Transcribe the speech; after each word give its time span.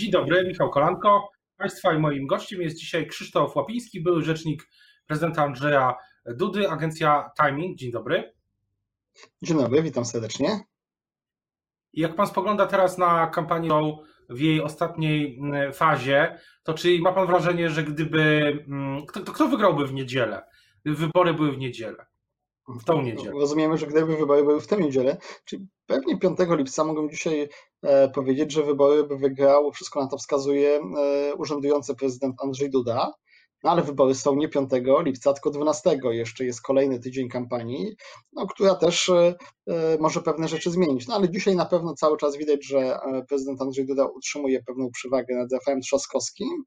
Dzień 0.00 0.10
dobry, 0.10 0.44
Michał 0.48 0.70
Kolanko. 0.70 1.30
Państwa 1.56 1.92
i 1.92 1.98
moim 1.98 2.26
gościem 2.26 2.62
jest 2.62 2.76
dzisiaj 2.76 3.06
Krzysztof 3.06 3.56
Łapiński, 3.56 4.00
były 4.00 4.22
rzecznik 4.22 4.68
prezydenta 5.06 5.42
Andrzeja 5.42 5.94
Dudy, 6.26 6.70
agencja 6.70 7.30
Timing. 7.40 7.78
Dzień 7.78 7.92
dobry. 7.92 8.32
Dzień 9.42 9.58
dobry, 9.58 9.82
witam 9.82 10.04
serdecznie. 10.04 10.60
Jak 11.92 12.14
pan 12.14 12.26
spogląda 12.26 12.66
teraz 12.66 12.98
na 12.98 13.26
kampanię 13.26 13.98
w 14.28 14.40
jej 14.40 14.62
ostatniej 14.62 15.38
mm, 15.38 15.72
fazie, 15.72 16.38
to 16.62 16.74
czy 16.74 16.98
ma 17.00 17.12
pan 17.12 17.26
wrażenie, 17.26 17.70
że 17.70 17.84
gdyby. 17.84 18.52
Mm, 18.68 19.06
kto, 19.06 19.20
kto 19.20 19.48
wygrałby 19.48 19.86
w 19.86 19.92
niedzielę? 19.92 20.42
Gdyby 20.82 20.96
wybory 20.96 21.34
były 21.34 21.52
w 21.52 21.58
niedzielę? 21.58 22.06
W 22.78 22.84
tą 22.84 23.02
niedzielę. 23.02 23.32
Rozumiemy, 23.32 23.78
że 23.78 23.86
gdyby 23.86 24.16
wybory 24.16 24.44
były 24.44 24.60
w 24.60 24.66
tę 24.66 24.76
niedzielę, 24.76 25.16
czyli 25.44 25.66
pewnie 25.86 26.18
5 26.18 26.38
lipca 26.48 26.84
mogą 26.84 27.08
dzisiaj 27.08 27.48
e, 27.82 28.08
powiedzieć, 28.08 28.52
że 28.52 28.62
wybory 28.62 29.04
by 29.04 29.16
wygrał, 29.16 29.72
wszystko 29.72 30.00
na 30.00 30.08
to 30.08 30.18
wskazuje, 30.18 30.80
e, 30.80 31.34
urzędujący 31.34 31.94
prezydent 31.94 32.36
Andrzej 32.42 32.70
Duda. 32.70 33.12
No 33.64 33.70
ale 33.70 33.82
wybory 33.82 34.14
są 34.14 34.36
nie 34.36 34.48
5 34.48 34.70
lipca, 35.04 35.32
tylko 35.32 35.50
12. 35.50 35.98
Jeszcze 36.10 36.44
jest 36.44 36.62
kolejny 36.62 37.00
tydzień 37.00 37.28
kampanii, 37.28 37.96
no, 38.32 38.46
która 38.46 38.74
też 38.74 39.08
e, 39.08 39.34
może 40.00 40.20
pewne 40.20 40.48
rzeczy 40.48 40.70
zmienić. 40.70 41.08
No 41.08 41.14
ale 41.14 41.30
dzisiaj 41.30 41.56
na 41.56 41.66
pewno 41.66 41.94
cały 41.94 42.16
czas 42.16 42.36
widać, 42.36 42.66
że 42.66 42.98
prezydent 43.28 43.62
Andrzej 43.62 43.86
Duda 43.86 44.06
utrzymuje 44.06 44.62
pewną 44.62 44.90
przewagę 44.90 45.34
nad 45.34 45.52
Rafałem 45.52 45.80
Trzaskowskim 45.80 46.64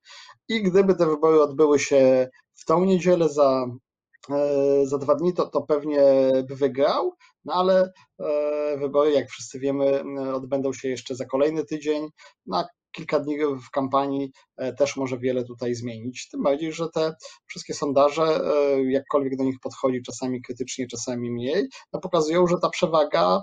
i 0.49 0.63
gdyby 0.63 0.95
te 0.95 1.05
wybory 1.05 1.41
odbyły 1.41 1.79
się 1.79 2.29
w 2.53 2.65
tą 2.65 2.85
niedzielę 2.85 3.29
za 3.29 3.65
za 4.83 4.97
dwa 4.97 5.15
dni, 5.15 5.33
to, 5.33 5.47
to 5.47 5.61
pewnie 5.61 6.31
by 6.49 6.55
wygrał, 6.55 7.13
no 7.45 7.53
ale 7.53 7.91
e, 8.19 8.77
wybory, 8.77 9.11
jak 9.11 9.29
wszyscy 9.29 9.59
wiemy, 9.59 10.03
odbędą 10.33 10.73
się 10.73 10.89
jeszcze 10.89 11.15
za 11.15 11.25
kolejny 11.25 11.65
tydzień. 11.65 12.07
Na 12.45 12.67
kilka 12.91 13.19
dni 13.19 13.37
w 13.67 13.69
kampanii 13.71 14.31
e, 14.57 14.73
też 14.73 14.97
może 14.97 15.17
wiele 15.17 15.43
tutaj 15.43 15.75
zmienić. 15.75 16.29
Tym 16.29 16.43
bardziej, 16.43 16.73
że 16.73 16.89
te 16.89 17.13
wszystkie 17.45 17.73
sondaże, 17.73 18.41
jakkolwiek 18.87 19.37
do 19.37 19.43
nich 19.43 19.59
podchodzi, 19.63 20.01
czasami 20.01 20.41
krytycznie, 20.41 20.87
czasami 20.87 21.31
mniej, 21.31 21.67
no 21.93 21.99
pokazują, 21.99 22.47
że 22.47 22.55
ta 22.61 22.69
przewaga 22.69 23.41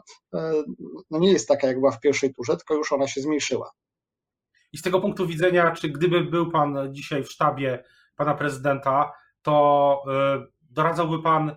no 1.11 1.19
nie 1.19 1.33
jest 1.33 1.49
taka, 1.49 1.67
jak 1.67 1.79
była 1.79 1.91
w 1.91 2.01
pierwszej 2.01 2.35
turze, 2.35 2.57
tylko 2.57 2.75
już 2.75 2.93
ona 2.93 3.09
się 3.09 3.21
zmniejszyła. 3.21 3.71
I 4.73 4.79
z 4.79 4.83
tego 4.83 5.01
punktu 5.01 5.27
widzenia, 5.27 5.71
czy 5.71 5.89
gdyby 5.89 6.25
był 6.25 6.51
pan 6.51 6.89
dzisiaj 6.91 7.25
w 7.25 7.31
sztabie 7.31 7.85
pana 8.17 8.35
prezydenta, 8.35 9.13
to 9.43 10.03
doradzałby 10.71 11.23
pan 11.23 11.57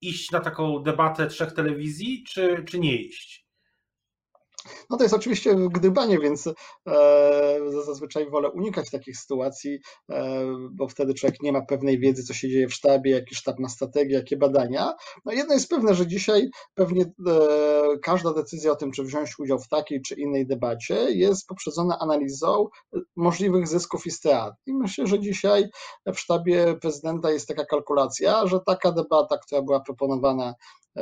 iść 0.00 0.30
na 0.30 0.40
taką 0.40 0.82
debatę 0.82 1.26
trzech 1.26 1.52
telewizji, 1.52 2.24
czy, 2.28 2.64
czy 2.68 2.78
nie 2.78 2.96
iść? 2.96 3.39
No 4.90 4.96
to 4.96 5.02
jest 5.02 5.14
oczywiście 5.14 5.56
gdybanie, 5.70 6.18
więc 6.18 6.46
e, 6.46 6.52
zazwyczaj 7.86 8.30
wolę 8.30 8.50
unikać 8.50 8.90
takich 8.90 9.18
sytuacji, 9.18 9.78
e, 10.10 10.44
bo 10.70 10.88
wtedy 10.88 11.14
człowiek 11.14 11.42
nie 11.42 11.52
ma 11.52 11.62
pewnej 11.62 11.98
wiedzy, 11.98 12.24
co 12.24 12.34
się 12.34 12.48
dzieje 12.48 12.68
w 12.68 12.74
sztabie, 12.74 13.10
jaki 13.10 13.34
sztab 13.34 13.58
ma 13.58 13.68
strategię, 13.68 14.14
jakie 14.14 14.36
badania. 14.36 14.94
No 15.24 15.32
jedno 15.32 15.54
jest 15.54 15.68
pewne, 15.68 15.94
że 15.94 16.06
dzisiaj 16.06 16.50
pewnie 16.74 17.02
e, 17.02 17.98
każda 18.02 18.34
decyzja 18.34 18.72
o 18.72 18.76
tym, 18.76 18.92
czy 18.92 19.04
wziąć 19.04 19.38
udział 19.38 19.58
w 19.58 19.68
takiej 19.68 20.02
czy 20.02 20.14
innej 20.14 20.46
debacie, 20.46 20.94
jest 20.94 21.46
poprzedzona 21.46 21.98
analizą 21.98 22.66
możliwych 23.16 23.68
zysków 23.68 24.06
i 24.06 24.10
strat. 24.10 24.54
I 24.66 24.74
myślę, 24.74 25.06
że 25.06 25.20
dzisiaj 25.20 25.64
w 26.06 26.18
sztabie 26.18 26.74
prezydenta 26.80 27.30
jest 27.30 27.48
taka 27.48 27.64
kalkulacja, 27.64 28.46
że 28.46 28.60
taka 28.66 28.92
debata, 28.92 29.38
która 29.38 29.62
była 29.62 29.80
proponowana 29.80 30.54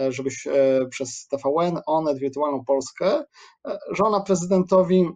żebyś 0.09 0.47
e, 0.47 0.87
przez 0.91 1.27
TVN, 1.27 1.81
Onet, 1.87 2.19
Wirtualną 2.19 2.65
Polskę, 2.65 3.25
e, 3.69 3.79
że 3.91 4.05
ona 4.05 4.21
prezydentowi 4.21 5.11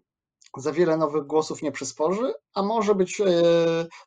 za 0.57 0.73
wiele 0.73 0.97
nowych 0.97 1.27
głosów 1.27 1.63
nie 1.63 1.73
przysporzy, 1.73 2.35
a 2.55 2.63
może 2.63 2.95
być 2.95 3.23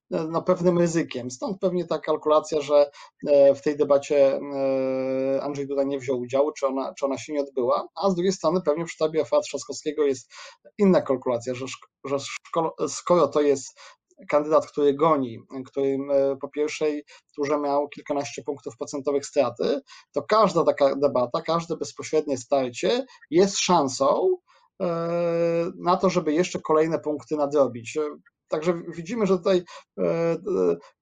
no, 0.09 0.41
pewnym 0.41 0.77
ryzykiem. 0.77 1.31
Stąd 1.31 1.59
pewnie 1.59 1.85
ta 1.85 1.99
kalkulacja, 1.99 2.61
że 2.61 2.91
w 3.55 3.61
tej 3.61 3.77
debacie 3.77 4.39
Andrzej 5.41 5.67
Duda 5.67 5.83
nie 5.83 5.99
wziął 5.99 6.19
udziału, 6.19 6.51
czy 6.51 6.67
ona, 6.67 6.93
czy 6.93 7.05
ona 7.05 7.17
się 7.17 7.33
nie 7.33 7.41
odbyła, 7.41 7.87
a 7.95 8.09
z 8.09 8.15
drugiej 8.15 8.33
strony 8.33 8.61
pewnie 8.61 8.85
w 8.85 8.91
sztabie 8.91 9.21
Afra 9.21 9.39
Trzaskowskiego 9.39 10.03
jest 10.03 10.31
inna 10.77 11.01
kalkulacja, 11.01 11.53
że, 11.53 11.65
że 12.05 12.17
skoro 12.87 13.27
to 13.27 13.41
jest 13.41 13.79
kandydat, 14.29 14.67
który 14.67 14.93
goni, 14.93 15.39
który 15.65 15.97
e, 16.11 16.35
po 16.41 16.49
pierwszej 16.49 17.03
turze 17.35 17.59
miał 17.59 17.89
kilkanaście 17.89 18.43
punktów 18.43 18.77
procentowych 18.77 19.25
straty, 19.25 19.81
to 20.11 20.23
każda 20.23 20.63
taka 20.63 20.95
debata, 20.95 21.41
każde 21.41 21.77
bezpośrednie 21.77 22.37
starcie 22.37 23.05
jest 23.29 23.57
szansą 23.57 24.37
e, 24.81 24.85
na 25.77 25.97
to, 25.97 26.09
żeby 26.09 26.33
jeszcze 26.33 26.59
kolejne 26.59 26.99
punkty 26.99 27.35
nadrobić. 27.35 27.97
Także 28.47 28.81
widzimy, 28.95 29.25
że 29.25 29.37
tutaj 29.37 29.63
e, 29.99 30.37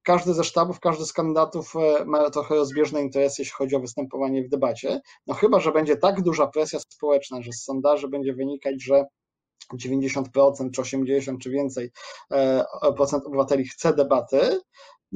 każdy 0.03 0.34
ze 0.34 0.44
sztabów, 0.44 0.80
każdy 0.80 1.06
z 1.06 1.13
kandydatów 1.13 1.74
ma 2.06 2.30
trochę 2.30 2.56
rozbieżne 2.56 3.01
interesy, 3.01 3.41
jeśli 3.41 3.53
chodzi 3.53 3.75
o 3.75 3.80
występowanie 3.80 4.44
w 4.44 4.50
debacie. 4.50 5.01
No 5.28 5.34
chyba, 5.34 5.59
że 5.59 5.72
będzie 5.72 5.97
tak 5.97 6.22
duża 6.22 6.47
presja 6.47 6.80
społeczna, 6.80 7.41
że 7.41 7.51
z 7.51 7.63
sondaży 7.63 8.07
będzie 8.07 8.34
wynikać, 8.34 8.84
że 8.84 9.06
90% 9.78 10.72
czy 10.72 10.81
80% 10.81 11.38
czy 11.38 11.50
więcej 11.50 11.91
e, 12.31 12.66
procent 12.95 13.25
obywateli 13.25 13.67
chce 13.67 13.94
debaty. 13.94 14.59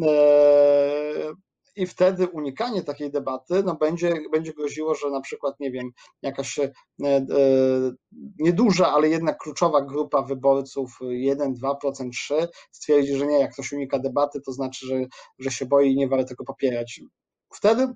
E, 0.01 1.33
I 1.75 1.87
wtedy 1.87 2.27
unikanie 2.27 2.83
takiej 2.83 3.11
debaty 3.11 3.63
no 3.63 3.75
będzie, 3.75 4.13
będzie 4.31 4.53
groziło, 4.53 4.95
że 4.95 5.09
na 5.09 5.21
przykład, 5.21 5.59
nie 5.59 5.71
wiem, 5.71 5.91
jakaś 6.21 6.59
e, 6.59 6.71
nieduża, 8.39 8.87
ale 8.87 9.09
jednak 9.09 9.37
kluczowa 9.37 9.81
grupa 9.81 10.21
wyborców, 10.21 10.97
1, 11.01 11.53
2%, 11.53 11.75
3%, 12.31 12.47
stwierdzi, 12.71 13.15
że 13.15 13.27
nie, 13.27 13.39
jak 13.39 13.53
ktoś 13.53 13.71
unika 13.73 13.99
debaty, 13.99 14.41
to 14.41 14.51
znaczy, 14.51 14.85
że, 14.87 14.95
że 15.39 15.51
się 15.51 15.65
boi 15.65 15.91
i 15.91 15.95
nie 15.95 16.07
warto 16.07 16.25
tego 16.25 16.43
popierać. 16.43 17.01
Wtedy 17.53 17.87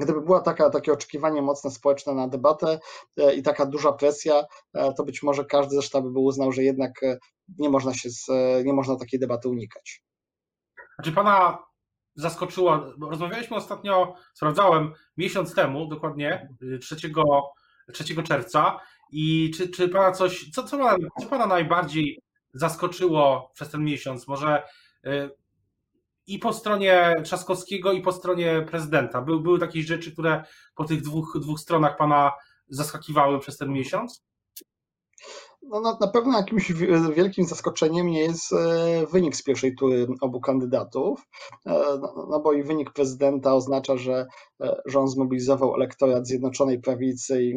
Gdyby 0.00 0.20
była 0.20 0.40
taka, 0.40 0.70
takie 0.70 0.92
oczekiwanie 0.92 1.42
mocne 1.42 1.70
społeczne 1.70 2.14
na 2.14 2.28
debatę 2.28 2.78
e, 3.16 3.34
i 3.34 3.42
taka 3.42 3.66
duża 3.66 3.92
presja, 3.92 4.44
e, 4.74 4.94
to 4.94 5.04
być 5.04 5.22
może 5.22 5.44
każdy 5.44 5.74
ze 5.76 5.82
sztabu 5.82 6.10
by 6.10 6.18
uznał, 6.18 6.52
że 6.52 6.62
jednak 6.62 7.02
e, 7.02 7.18
nie 7.58 7.70
można, 7.70 7.94
się 7.94 8.10
z, 8.10 8.26
nie 8.64 8.72
można 8.72 8.96
takiej 8.96 9.20
debaty 9.20 9.48
unikać. 9.48 10.02
Czy 11.04 11.12
pana 11.12 11.58
zaskoczyło, 12.14 12.80
rozmawialiśmy 13.00 13.56
ostatnio, 13.56 14.14
sprawdzałem 14.34 14.92
miesiąc 15.16 15.54
temu, 15.54 15.88
dokładnie 15.88 16.48
3, 16.80 16.96
3 17.92 18.22
czerwca 18.22 18.80
i 19.12 19.50
czy, 19.56 19.68
czy 19.68 19.88
pana 19.88 20.12
coś, 20.12 20.50
co, 20.50 20.62
co, 20.62 20.78
pana, 20.78 20.96
co 21.20 21.26
pana 21.26 21.46
najbardziej 21.46 22.22
zaskoczyło 22.54 23.50
przez 23.54 23.70
ten 23.70 23.84
miesiąc? 23.84 24.28
Może 24.28 24.62
i 26.30 26.38
po 26.38 26.52
stronie 26.52 27.14
Trzaskowskiego, 27.24 27.92
i 27.92 28.02
po 28.02 28.12
stronie 28.12 28.66
prezydenta. 28.70 29.22
Były, 29.22 29.40
były 29.40 29.58
takie 29.58 29.82
rzeczy, 29.82 30.12
które 30.12 30.44
po 30.74 30.84
tych 30.84 31.02
dwóch, 31.02 31.38
dwóch 31.40 31.60
stronach 31.60 31.96
pana 31.96 32.32
zaskakiwały 32.68 33.38
przez 33.38 33.56
ten 33.56 33.72
miesiąc? 33.72 34.29
No, 35.62 35.80
na, 35.80 35.96
na 36.00 36.08
pewno 36.08 36.36
jakimś 36.38 36.72
wielkim 37.16 37.44
zaskoczeniem 37.44 38.06
nie 38.06 38.20
jest 38.20 38.52
e, 38.52 39.06
wynik 39.06 39.36
z 39.36 39.42
pierwszej 39.42 39.74
tury 39.74 40.06
obu 40.20 40.40
kandydatów, 40.40 41.26
e, 41.66 41.70
no, 42.00 42.26
no 42.30 42.40
bo 42.40 42.52
i 42.52 42.62
wynik 42.62 42.92
prezydenta 42.92 43.54
oznacza, 43.54 43.96
że 43.96 44.26
e, 44.62 44.82
rząd 44.86 45.10
zmobilizował 45.10 45.74
elektorat 45.74 46.26
Zjednoczonej 46.26 46.80
Prawicy 46.80 47.42
i 47.42 47.54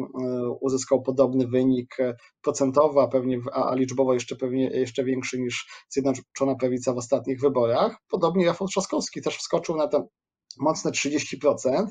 uzyskał 0.60 1.02
podobny 1.02 1.46
wynik 1.46 1.96
procentowy, 2.42 3.00
a 3.00 3.08
pewnie 3.08 3.38
a 3.52 3.74
liczbowo 3.74 4.14
jeszcze 4.14 4.36
pewnie 4.36 4.70
jeszcze 4.70 5.04
większy 5.04 5.40
niż 5.40 5.66
Zjednoczona 5.88 6.54
Prawica 6.60 6.92
w 6.92 6.98
ostatnich 6.98 7.40
wyborach. 7.40 7.96
Podobnie 8.08 8.46
Rafał 8.46 8.68
Trzaskowski 8.68 9.22
też 9.22 9.36
wskoczył 9.36 9.76
na 9.76 9.88
te 9.88 10.06
mocne 10.60 10.90
30% 10.90 11.86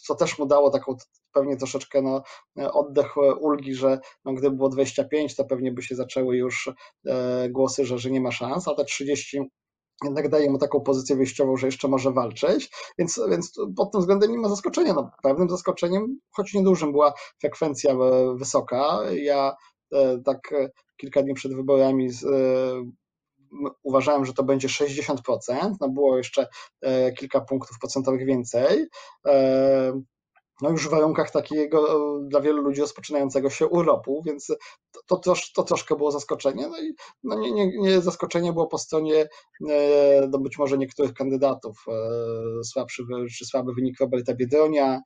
co 0.00 0.14
też 0.14 0.38
mu 0.38 0.46
dało 0.46 0.70
taką 0.70 0.96
pewnie 1.32 1.56
troszeczkę 1.56 2.02
no, 2.02 2.22
oddech 2.72 3.16
e, 3.16 3.34
ulgi, 3.34 3.74
że 3.74 3.98
no, 4.24 4.32
gdyby 4.32 4.56
było 4.56 4.68
25, 4.68 5.36
to 5.36 5.44
pewnie 5.44 5.72
by 5.72 5.82
się 5.82 5.94
zaczęły 5.94 6.36
już 6.36 6.70
e, 7.06 7.48
głosy, 7.50 7.84
że, 7.84 7.98
że 7.98 8.10
nie 8.10 8.20
ma 8.20 8.32
szans, 8.32 8.68
a 8.68 8.74
te 8.74 8.84
30 8.84 9.40
jednak 10.04 10.28
daje 10.28 10.50
mu 10.50 10.58
taką 10.58 10.80
pozycję 10.80 11.16
wyjściową, 11.16 11.56
że 11.56 11.66
jeszcze 11.66 11.88
może 11.88 12.12
walczyć, 12.12 12.70
więc, 12.98 13.20
więc 13.30 13.52
pod 13.76 13.92
tym 13.92 14.00
względem 14.00 14.32
nie 14.32 14.38
ma 14.38 14.48
zaskoczenia. 14.48 14.94
No, 14.94 15.10
pewnym 15.22 15.48
zaskoczeniem, 15.48 16.18
choć 16.30 16.54
niedużym, 16.54 16.92
była 16.92 17.14
frekwencja 17.40 17.92
e, 17.92 18.36
wysoka. 18.36 19.00
Ja 19.12 19.56
tak 20.24 20.54
kilka 20.96 21.22
dni 21.22 21.34
przed 21.34 21.54
wyborami 21.54 22.08
uważałem, 23.82 24.24
że 24.24 24.32
to 24.32 24.42
będzie 24.42 24.68
60%, 24.68 25.16
no 25.80 25.88
było 25.88 26.16
jeszcze 26.16 26.46
kilka 27.18 27.40
punktów 27.40 27.78
procentowych 27.78 28.26
więcej. 28.26 28.86
No 30.62 30.70
już 30.70 30.88
w 30.88 30.90
warunkach 30.90 31.30
takiego 31.30 32.18
dla 32.20 32.40
wielu 32.40 32.62
ludzi 32.62 32.80
rozpoczynającego 32.80 33.50
się 33.50 33.66
urlopu, 33.66 34.22
więc 34.26 34.46
to, 35.06 35.16
to, 35.16 35.34
to 35.54 35.62
troszkę 35.62 35.96
było 35.96 36.10
zaskoczenie. 36.10 36.68
No 36.68 36.78
i 36.78 36.94
no 37.22 37.34
nie, 37.34 37.52
nie, 37.52 37.78
nie 37.78 38.00
zaskoczenie 38.00 38.52
było 38.52 38.66
po 38.66 38.78
stronie 38.78 39.28
no 40.30 40.38
być 40.38 40.58
może 40.58 40.78
niektórych 40.78 41.14
kandydatów. 41.14 41.84
Słabszy 42.64 43.02
czy 43.38 43.46
słaby 43.46 43.72
wynik 43.74 44.00
Roberta 44.00 44.34
Biedronia, 44.34 45.00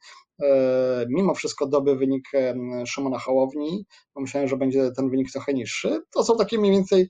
mimo 1.09 1.35
wszystko 1.35 1.67
dobry 1.67 1.97
wynik 1.97 2.25
Szymona 2.87 3.19
Hołowni, 3.19 3.87
myślałem, 4.17 4.49
że 4.49 4.57
będzie 4.57 4.91
ten 4.91 5.11
wynik 5.11 5.33
trochę 5.33 5.55
niższy. 5.55 6.03
To 6.11 6.25
są 6.25 6.37
takie 6.37 6.59
mniej 6.59 6.73
więcej 6.73 7.09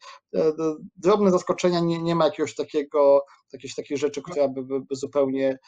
drobne 0.97 1.31
zaskoczenia, 1.31 1.81
nie, 1.81 2.03
nie 2.03 2.15
ma 2.15 2.25
jakiegoś 2.25 2.55
takiego, 2.55 3.25
jakiejś 3.53 3.75
takiej 3.75 3.99
rzeczy, 3.99 4.23
która 4.23 4.49
by, 4.49 4.63
by, 4.63 4.81
by 4.81 4.97
zupełnie 4.97 5.59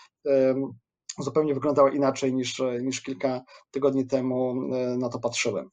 zupełnie 1.23 1.55
wyglądała 1.55 1.91
inaczej 1.91 2.35
niż, 2.35 2.63
niż 2.81 3.03
kilka 3.03 3.41
tygodni 3.71 4.07
temu 4.07 4.55
e, 4.75 4.97
na 4.97 5.09
to 5.09 5.19
patrzyłem. 5.19 5.71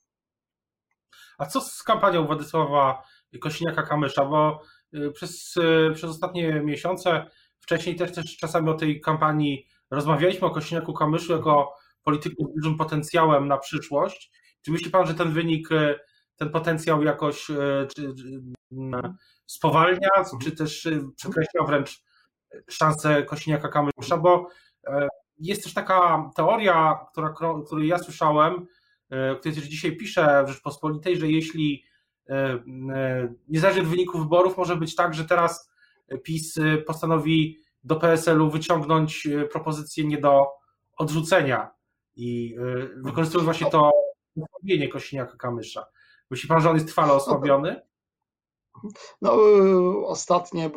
A 1.37 1.45
co 1.45 1.61
z 1.61 1.83
kampanią 1.83 2.25
Władysława 2.25 3.03
Kosiniaka-Kamysza? 3.39 4.29
Bo 4.29 4.61
e, 4.93 5.11
przez, 5.11 5.53
e, 5.57 5.93
przez 5.93 6.09
ostatnie 6.09 6.61
miesiące, 6.61 7.25
wcześniej 7.59 7.95
też, 7.95 8.11
też 8.11 8.37
czasami 8.37 8.69
o 8.69 8.73
tej 8.73 9.01
kampanii 9.01 9.67
rozmawialiśmy 9.91 10.47
o 10.47 10.51
Kosiniaku-Kamyszu 10.51 11.31
jako 11.31 11.73
polityku 12.03 12.51
z 12.51 12.55
dużym 12.55 12.77
potencjałem 12.77 13.47
na 13.47 13.57
przyszłość. 13.57 14.31
Czy 14.61 14.71
myśli 14.71 14.91
Pan, 14.91 15.07
że 15.07 15.13
ten 15.13 15.31
wynik, 15.31 15.69
ten 16.35 16.49
potencjał 16.49 17.03
jakoś 17.03 17.47
czy, 17.95 18.13
spowalnia, 19.45 20.09
czy 20.43 20.51
też 20.51 20.87
przekreśla 21.15 21.63
wręcz 21.67 22.03
szanse 22.69 23.23
Kosiniaka-Kamysza? 23.23 24.21
Bo 24.21 24.47
jest 25.39 25.63
też 25.63 25.73
taka 25.73 26.29
teoria, 26.35 27.05
która, 27.11 27.33
której 27.65 27.87
ja 27.87 27.97
słyszałem, 27.97 28.67
e, 29.09 29.35
której 29.35 29.55
też 29.55 29.65
dzisiaj 29.65 29.97
piszę 29.97 30.43
w 30.47 30.49
Rzeczpospolitej, 30.49 31.17
że 31.17 31.27
jeśli 31.27 31.83
e, 32.29 32.33
e, 32.33 33.33
niezależnie 33.47 33.81
od 33.81 33.87
wyniku 33.87 34.19
wyborów 34.19 34.57
może 34.57 34.75
być 34.75 34.95
tak, 34.95 35.13
że 35.13 35.25
teraz 35.25 35.71
PiS 36.23 36.55
postanowi 36.87 37.59
do 37.83 37.95
PSL-u 37.95 38.49
wyciągnąć 38.49 39.27
propozycję 39.51 40.05
nie 40.05 40.17
do 40.17 40.41
odrzucenia 40.97 41.71
i 42.15 42.55
wykorzystując 42.97 43.45
właśnie 43.45 43.71
to 43.71 43.91
osłabienie 44.43 44.89
Kośniaka-Kamysza. 44.89 45.83
Myśli 46.29 46.49
pan, 46.49 46.61
że 46.61 46.69
on 46.69 46.75
jest 46.75 46.87
trwale 46.87 47.13
osłabiony? 47.13 47.81
No, 49.21 49.37
ostatnie 50.05 50.71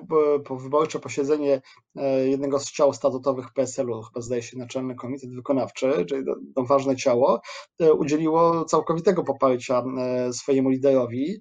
wyborcze 0.51 0.99
posiedzenie 0.99 1.63
e, 1.97 2.29
jednego 2.29 2.59
z 2.59 2.71
ciał 2.71 2.93
statutowych 2.93 3.53
PSL-u, 3.53 4.03
chyba 4.03 4.21
zdaje 4.21 4.43
się 4.43 4.59
Naczelny 4.59 4.95
Komitet 4.95 5.35
Wykonawczy, 5.35 6.07
czyli 6.09 6.25
to 6.55 6.65
ważne 6.65 6.97
ciało, 6.97 7.41
e, 7.81 7.93
udzieliło 7.93 8.65
całkowitego 8.65 9.25
poparcia 9.25 9.85
e, 9.99 10.33
swojemu 10.33 10.71
liderowi, 10.71 11.41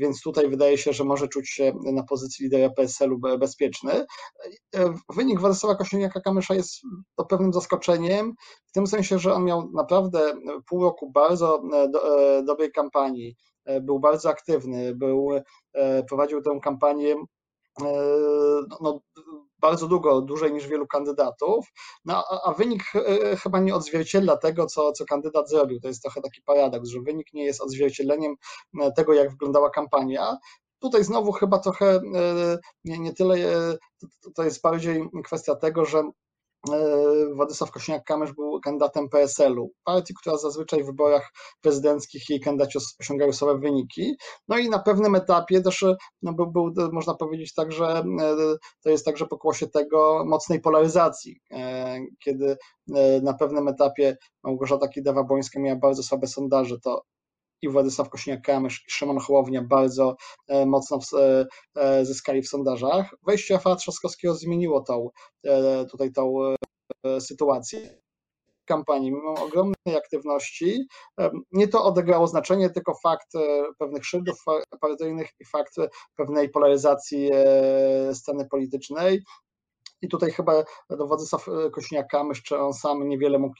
więc 0.00 0.22
tutaj 0.22 0.48
wydaje 0.48 0.78
się, 0.78 0.92
że 0.92 1.04
może 1.04 1.28
czuć 1.28 1.50
się 1.50 1.72
na 1.92 2.02
pozycji 2.02 2.44
lidera 2.44 2.70
PSL-u 2.70 3.18
bezpieczny. 3.38 4.06
Wynik 5.08 5.40
Władysława 5.40 5.84
Kośniaka-Kamysza 5.84 6.54
jest 6.54 6.80
to 7.16 7.24
pewnym 7.24 7.52
zaskoczeniem, 7.52 8.32
w 8.66 8.72
tym 8.72 8.86
sensie, 8.86 9.18
że 9.18 9.34
on 9.34 9.44
miał 9.44 9.70
naprawdę 9.74 10.34
pół 10.68 10.82
roku 10.82 11.10
bardzo 11.10 11.62
do, 11.92 12.00
dobrej 12.42 12.72
kampanii, 12.72 13.36
był 13.80 14.00
bardzo 14.00 14.28
aktywny, 14.30 14.94
był, 14.94 15.28
e, 15.72 16.02
prowadził 16.02 16.42
tę 16.42 16.58
kampanię 16.62 17.14
e, 17.82 17.86
no, 18.68 18.78
no, 18.80 19.00
bardzo 19.58 19.88
długo, 19.88 20.20
dłużej 20.20 20.52
niż 20.52 20.66
wielu 20.66 20.86
kandydatów, 20.86 21.66
no, 22.04 22.24
a, 22.44 22.52
wynik 22.52 22.82
chyba 23.42 23.60
nie 23.60 23.74
odzwierciedla 23.74 24.36
tego, 24.36 24.66
co, 24.66 24.92
co 24.92 25.04
kandydat 25.04 25.50
zrobił. 25.50 25.80
To 25.80 25.88
jest 25.88 26.02
trochę 26.02 26.20
taki 26.20 26.42
paradoks, 26.42 26.88
że 26.88 27.00
wynik 27.00 27.32
nie 27.32 27.44
jest 27.44 27.62
odzwierciedleniem 27.62 28.34
tego, 28.96 29.12
jak 29.12 29.30
wyglądała 29.30 29.70
kampania. 29.70 30.38
Tutaj 30.78 31.04
znowu 31.04 31.32
chyba 31.32 31.58
trochę 31.58 32.00
nie, 32.84 32.98
nie 32.98 33.14
tyle, 33.14 33.36
to 34.34 34.44
jest 34.44 34.62
bardziej 34.62 35.08
kwestia 35.24 35.56
tego, 35.56 35.84
że 35.84 36.02
E, 36.02 36.29
Władysław 37.34 37.70
Kośniak-Kamysz 37.70 38.34
był 38.34 38.60
kandydatem 38.60 39.08
PSL-u, 39.08 39.70
partii, 39.84 40.14
która 40.14 40.36
zazwyczaj 40.36 40.82
w 40.82 40.86
wyborach 40.86 41.32
prezydenckich 41.60 42.30
jej 42.30 42.40
kandydaci 42.40 42.78
osiągają 43.00 43.32
słabe 43.32 43.60
wyniki. 43.60 44.16
No 44.48 44.58
i 44.58 44.68
na 44.68 44.78
pewnym 44.78 45.14
etapie 45.14 45.60
też 45.60 45.84
no, 46.22 46.32
był, 46.32 46.50
był, 46.50 46.92
można 46.92 47.14
powiedzieć 47.14 47.54
tak, 47.54 47.72
że 47.72 47.86
e, 47.86 48.36
to 48.82 48.90
jest 48.90 49.04
także 49.04 49.26
pokłosie 49.26 49.66
tego 49.66 50.24
mocnej 50.26 50.60
polaryzacji, 50.60 51.40
e, 51.50 52.00
kiedy 52.24 52.56
na 53.22 53.34
pewnym 53.34 53.68
etapie 53.68 54.16
Małgorzata 54.42 54.86
Kidawa-Bońska 54.88 55.60
miała 55.60 55.78
bardzo 55.78 56.02
słabe 56.02 56.26
sondaże, 56.26 56.78
to 56.80 57.02
i 57.62 57.68
Władysław 57.68 58.08
Kośniak-Kamysz 58.08 58.84
i 58.88 58.90
Szymon 58.90 59.18
Hołownia 59.18 59.62
bardzo 59.62 60.16
e, 60.48 60.66
mocno 60.66 60.98
e, 61.18 61.46
e, 61.76 62.04
zyskali 62.04 62.42
w 62.42 62.48
sondażach. 62.48 63.14
Wejście 63.26 63.54
Rafała 63.54 63.76
Trzaskowskiego 63.76 64.34
zmieniło 64.34 64.80
tą, 64.80 65.08
tutaj 65.90 66.12
tą 66.12 66.54
sytuację 67.20 68.00
kampanii, 68.64 69.12
mimo 69.12 69.34
ogromnej 69.34 69.96
aktywności, 69.96 70.86
nie 71.52 71.68
to 71.68 71.84
odegrało 71.84 72.26
znaczenie, 72.26 72.70
tylko 72.70 72.94
fakt 73.02 73.32
pewnych 73.78 74.04
szyldów 74.04 74.44
partyjnych 74.80 75.30
i 75.40 75.44
fakt 75.44 75.76
pewnej 76.16 76.50
polaryzacji 76.50 77.30
sceny 78.12 78.46
politycznej. 78.50 79.22
I 80.02 80.08
tutaj 80.08 80.30
chyba 80.30 80.64
Władysław 80.90 81.48
e, 81.48 81.70
Kośniak-Kamysz, 81.70 82.42
czy 82.42 82.58
on 82.58 82.72
sam 82.72 83.08
niewiele 83.08 83.38
mógł 83.38 83.54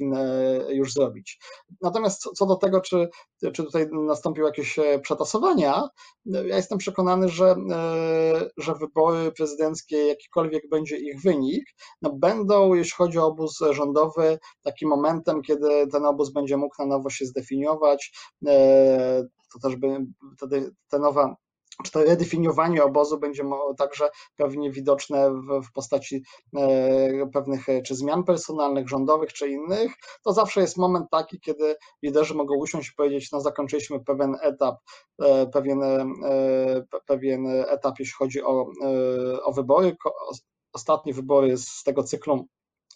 już 0.69 0.93
zrobić. 0.93 1.41
Natomiast 1.81 2.23
co 2.23 2.47
do 2.47 2.57
tego, 2.57 2.81
czy, 2.81 3.09
czy 3.43 3.65
tutaj 3.65 3.89
nastąpiły 3.93 4.49
jakieś 4.49 4.79
e, 4.79 4.99
przetasowania, 4.99 5.89
ja 6.25 6.57
jestem 6.57 6.79
przekonany, 6.79 7.29
że, 7.29 7.57
e, 7.71 8.51
że 8.57 8.75
wybory 8.75 9.33
prezydenckie, 9.33 10.07
jakikolwiek 10.07 10.69
będzie 10.69 10.97
ich 10.97 11.23
wynik, 11.23 11.65
no 12.03 12.13
będą, 12.13 12.75
jeśli 12.75 12.93
chodzi 12.93 13.19
o 13.19 13.27
obóz 13.27 13.59
rządowy, 13.71 14.39
takim 14.63 14.89
momentem, 14.89 15.43
kiedy 15.43 15.87
ten 15.87 16.05
obóz 16.05 16.33
będzie 16.33 16.57
mógł 16.57 16.75
na 16.79 16.87
nowo 16.87 17.11
się 17.11 17.27
zdefiniować. 17.27 18.13
To 19.53 19.59
też 19.63 19.77
by 19.77 20.07
wtedy 20.37 20.71
ta 20.89 20.99
nowa 20.99 21.37
czy 21.85 21.93
to 21.93 22.05
redefiniowanie 22.05 22.85
obozu 22.85 23.19
będzie 23.19 23.45
także 23.79 24.11
pewnie 24.37 24.71
widoczne 24.71 25.31
w, 25.31 25.67
w 25.67 25.73
postaci 25.73 26.23
e, 26.57 27.27
pewnych 27.33 27.69
e, 27.69 27.83
czy 27.83 27.95
zmian 27.95 28.25
personalnych, 28.25 28.89
rządowych, 28.89 29.33
czy 29.33 29.49
innych, 29.49 29.93
to 30.25 30.33
zawsze 30.33 30.61
jest 30.61 30.77
moment 30.77 31.07
taki, 31.11 31.41
kiedy 31.41 31.77
liderzy 32.03 32.35
mogą 32.35 32.57
usiąść 32.57 32.91
i 32.91 32.95
powiedzieć, 32.95 33.33
no 33.33 33.41
zakończyliśmy 33.41 34.05
pewien 34.05 34.37
etap, 34.43 34.77
e, 35.23 35.47
pewien, 35.47 35.81
pewien 37.07 37.47
etap, 37.47 37.99
jeśli 37.99 38.15
chodzi 38.15 38.43
o, 38.43 38.67
o 39.45 39.53
wybory. 39.53 39.97
Ostatnie 40.73 41.15
wybory 41.15 41.57
z 41.57 41.83
tego 41.83 42.03
cyklu 42.03 42.47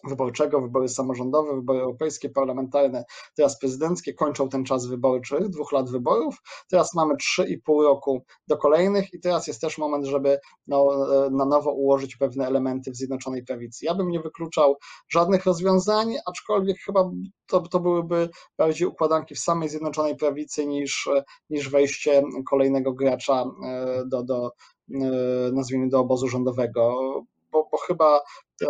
wyborczego, 0.03 0.61
wybory 0.61 0.89
samorządowe, 0.89 1.55
wybory 1.55 1.79
europejskie, 1.79 2.29
parlamentarne, 2.29 3.05
teraz 3.35 3.59
prezydenckie, 3.59 4.13
kończą 4.13 4.49
ten 4.49 4.65
czas 4.65 4.85
wyborczy, 4.85 5.49
dwóch 5.49 5.71
lat 5.71 5.89
wyborów. 5.89 6.35
Teraz 6.69 6.93
mamy 6.93 7.17
trzy 7.17 7.47
i 7.47 7.57
pół 7.57 7.83
roku 7.83 8.23
do 8.47 8.57
kolejnych 8.57 9.13
i 9.13 9.19
teraz 9.19 9.47
jest 9.47 9.61
też 9.61 9.77
moment, 9.77 10.05
żeby 10.05 10.39
no, 10.67 10.87
na 11.31 11.45
nowo 11.45 11.71
ułożyć 11.71 12.15
pewne 12.15 12.47
elementy 12.47 12.91
w 12.91 12.95
Zjednoczonej 12.95 13.43
Prawicy. 13.43 13.85
Ja 13.85 13.95
bym 13.95 14.09
nie 14.09 14.19
wykluczał 14.19 14.75
żadnych 15.09 15.45
rozwiązań, 15.45 16.15
aczkolwiek 16.25 16.77
chyba 16.85 17.11
to, 17.47 17.59
to 17.61 17.79
byłyby 17.79 18.29
bardziej 18.57 18.87
układanki 18.87 19.35
w 19.35 19.39
samej 19.39 19.69
Zjednoczonej 19.69 20.15
Prawicy 20.15 20.65
niż, 20.65 21.09
niż 21.49 21.69
wejście 21.69 22.23
kolejnego 22.49 22.93
gracza 22.93 23.45
e, 23.63 24.03
do, 24.05 24.23
do 24.23 24.51
e, 24.93 24.99
nazwijmy 25.53 25.89
do 25.89 25.99
obozu 25.99 26.27
rządowego 26.27 26.95
bo, 27.55 27.69
bo, 27.71 27.77
chyba, 27.77 28.21
e, 28.63 28.67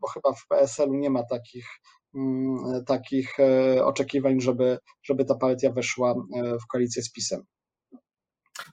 bo 0.00 0.08
chyba 0.08 0.32
w 0.32 0.46
PSL-u 0.46 0.94
nie 0.94 1.10
ma 1.10 1.22
takich, 1.22 1.66
mm, 2.14 2.84
takich 2.84 3.40
e, 3.40 3.84
oczekiwań, 3.84 4.40
żeby, 4.40 4.78
żeby 5.02 5.24
ta 5.24 5.34
partia 5.34 5.72
weszła 5.72 6.10
e, 6.10 6.58
w 6.58 6.66
koalicję 6.66 7.02
z 7.02 7.12
PiSem. 7.12 7.42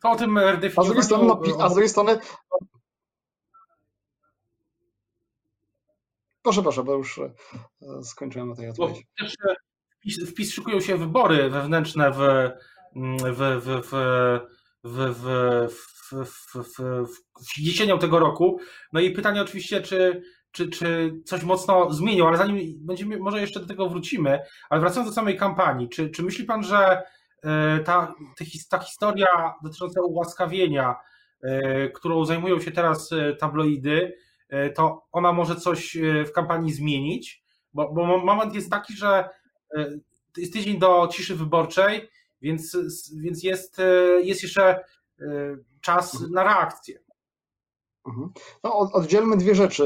To 0.01 0.12
o 0.12 0.16
tym 0.16 0.38
a 0.38 0.84
z 0.84 0.86
drugiej 0.86 1.04
strony, 1.04 1.27
no, 1.27 1.42
a 1.60 1.70
z 1.70 1.74
drugiej 1.74 1.89
strony 1.89 2.20
Proszę, 6.42 6.62
proszę, 6.62 6.84
bo 6.84 6.94
już 6.94 7.20
skończyłem 8.04 8.51
o 8.51 8.56
tej 8.56 8.70
odpowiedzi. 8.70 9.08
W 10.27 10.34
PiS 10.34 10.51
szykują 10.51 10.82
się 10.82 10.98
wybory 10.98 11.50
wewnętrzne 11.50 12.12
w, 12.12 12.18
w, 13.36 13.62
w, 13.66 13.92
w, 14.84 15.00
w, 15.70 15.97
w, 16.11 16.25
w, 16.25 16.55
w, 16.55 17.07
w, 17.45 17.57
jesienią 17.57 17.99
tego 17.99 18.19
roku. 18.19 18.59
No 18.93 18.99
i 18.99 19.11
pytanie 19.11 19.41
oczywiście, 19.41 19.81
czy, 19.81 20.21
czy, 20.51 20.69
czy 20.69 21.13
coś 21.25 21.43
mocno 21.43 21.93
zmienił, 21.93 22.27
ale 22.27 22.37
zanim 22.37 22.73
będziemy, 22.79 23.17
może 23.17 23.41
jeszcze 23.41 23.59
do 23.59 23.67
tego 23.67 23.89
wrócimy, 23.89 24.39
ale 24.69 24.81
wracając 24.81 25.09
do 25.09 25.15
samej 25.15 25.37
kampanii, 25.37 25.89
czy, 25.89 26.09
czy 26.09 26.23
myśli 26.23 26.45
Pan, 26.45 26.63
że 26.63 27.03
e, 27.43 27.79
ta, 27.79 28.13
ta 28.69 28.79
historia 28.79 29.27
dotycząca 29.63 30.01
ułaskawienia, 30.01 30.95
e, 31.43 31.89
którą 31.89 32.25
zajmują 32.25 32.59
się 32.59 32.71
teraz 32.71 33.11
e, 33.11 33.35
tabloidy, 33.35 34.13
to 34.75 35.05
ona 35.11 35.33
może 35.33 35.55
coś 35.55 35.97
w 36.27 36.31
kampanii 36.31 36.73
zmienić? 36.73 37.43
bo, 37.73 37.93
bo 37.93 38.17
moment 38.17 38.55
jest 38.55 38.71
taki, 38.71 38.93
że 38.93 39.29
jest 40.37 40.53
tydzień 40.53 40.79
do 40.79 41.09
ciszy 41.11 41.35
wyborczej, 41.35 42.09
więc, 42.41 42.77
więc 43.21 43.43
jest, 43.43 43.81
jest 44.23 44.43
jeszcze 44.43 44.83
czas 45.81 46.21
na 46.31 46.43
reakcję. 46.43 47.00
Mhm. 48.07 48.29
No, 48.63 48.77
oddzielmy 48.77 49.37
dwie 49.37 49.55
rzeczy 49.55 49.85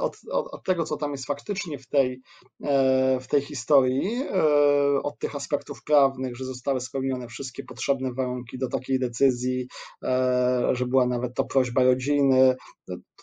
od, 0.00 0.16
od, 0.30 0.46
od, 0.54 0.64
tego, 0.64 0.84
co 0.84 0.96
tam 0.96 1.12
jest 1.12 1.26
faktycznie 1.26 1.78
w 1.78 1.86
tej, 1.86 2.22
e, 2.64 3.20
w 3.20 3.28
tej 3.28 3.40
historii, 3.40 4.22
e, 4.22 5.02
od 5.02 5.18
tych 5.18 5.36
aspektów 5.36 5.84
prawnych, 5.84 6.36
że 6.36 6.44
zostały 6.44 6.80
spełnione 6.80 7.28
wszystkie 7.28 7.64
potrzebne 7.64 8.12
warunki 8.12 8.58
do 8.58 8.68
takiej 8.68 8.98
decyzji, 8.98 9.68
e, 10.02 10.68
że 10.72 10.86
była 10.86 11.06
nawet 11.06 11.34
to 11.34 11.44
prośba 11.44 11.84
rodziny. 11.84 12.56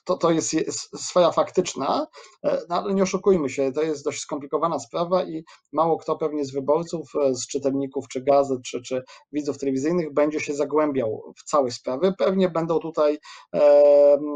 To, 0.06 0.18
to 0.18 0.32
jest, 0.32 0.54
jest 0.54 1.08
sfera 1.08 1.32
faktyczna, 1.32 2.08
no, 2.44 2.76
ale 2.76 2.94
nie 2.94 3.04
oszukujmy 3.04 3.50
się, 3.50 3.72
to 3.72 3.82
jest 3.82 4.06
dość 4.06 4.22
skomplikowana 4.22 4.80
sprawa 4.80 5.24
i 5.24 5.44
mało 5.74 5.98
kto 5.98 6.18
pewnie 6.18 6.46
z 6.46 6.54
wyborców, 6.54 7.12
z 7.32 7.48
czytelników, 7.48 8.08
czy 8.08 8.22
gazet, 8.22 8.62
czy, 8.62 8.82
czy 8.82 9.04
widzów 9.32 9.58
telewizyjnych 9.58 10.14
będzie 10.14 10.40
się 10.40 10.54
zagłębiał 10.54 11.34
w 11.38 11.44
całe 11.44 11.72
sprawy. 11.72 12.14
Pewnie 12.18 12.50
będą 12.50 12.80
tutaj 12.80 13.18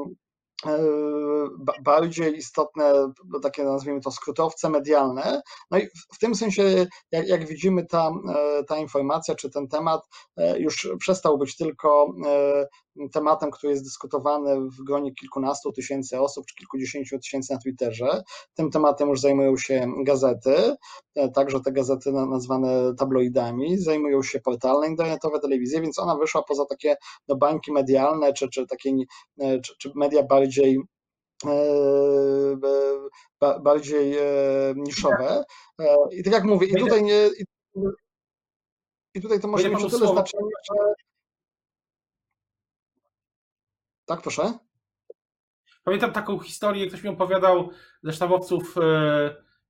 E, 0.10 0.31
bardziej 1.84 2.38
istotne, 2.38 2.94
takie 3.42 3.64
nazwijmy 3.64 4.02
to 4.02 4.12
skrótowce 4.12 4.70
medialne. 4.70 5.42
No 5.72 5.78
i 5.78 5.88
w 6.14 6.20
tym 6.20 6.36
sensie, 6.36 6.88
jak, 7.12 7.28
jak, 7.28 7.48
widzimy, 7.48 7.86
ta, 7.86 8.12
e, 8.36 8.64
ta 8.64 8.78
informacja 8.78 9.36
czy 9.36 9.50
ten 9.50 9.68
temat 9.68 10.02
e, 10.38 10.60
już 10.60 10.90
przestał 11.00 11.38
być 11.38 11.58
tylko 11.58 12.14
tematem, 13.12 13.52
który 13.52 13.74
jest 13.74 13.84
dyskutowany 13.84 14.70
w 14.70 14.84
gronie 14.84 15.16
kilkunastu 15.16 15.72
tysięcy 15.72 16.20
osób 16.20 16.46
czy 16.46 16.56
kilkudziesięciu 16.56 17.20
tysięcy 17.20 17.54
na 17.54 17.60
Twitterze. 17.60 18.24
Tym 18.54 18.72
tematem 18.72 19.10
już 19.10 19.22
zajmują 19.22 19.58
się 19.58 19.94
gazety, 20.04 20.76
także 21.34 21.60
te 21.60 21.72
gazety 21.72 22.12
nazwane 22.12 22.96
tabloidami, 22.96 23.78
zajmują 23.78 24.24
się 24.24 24.40
portale 24.40 24.88
internetowe, 24.88 25.40
telewizje, 25.40 25.82
więc 25.82 26.00
ona 26.00 26.16
wyszła 26.16 26.44
poza 26.44 26.66
takie 26.66 26.96
no, 27.28 27.36
bańki 27.36 27.72
medialne 27.72 28.34
czy, 28.34 28.50
czy 28.50 28.68
takie 28.68 28.92
czy, 29.40 29.74
czy 29.80 29.92
media 29.96 30.24
bardziej 30.24 30.51
bardziej 30.52 30.80
e, 33.44 33.60
bardziej 33.60 34.18
e, 34.18 34.24
niszowe. 34.76 35.44
E, 35.80 35.96
I 36.12 36.24
tak 36.24 36.34
jak 36.34 36.44
mówię, 36.44 36.68
i 36.68 36.76
tutaj 36.76 37.04
nie. 37.04 37.30
I 39.14 39.22
tutaj 39.22 39.40
to 39.40 39.48
może 39.48 39.70
mieć 39.70 39.84
o 39.84 39.90
tyle 39.90 40.08
znaczenie, 40.08 40.50
że. 40.70 40.94
Tak, 44.06 44.22
proszę. 44.22 44.54
Pamiętam 45.84 46.12
taką 46.12 46.40
historię, 46.40 46.88
ktoś 46.88 47.04
mi 47.04 47.10
opowiadał 47.10 47.70
ze 48.04 48.14
sztabowców 48.14 48.76